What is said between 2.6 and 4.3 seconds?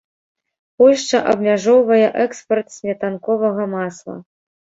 сметанковага масла.